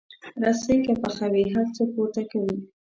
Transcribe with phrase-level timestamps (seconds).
[0.43, 2.57] رسۍ که پخه وي، هر څه پورته کوي.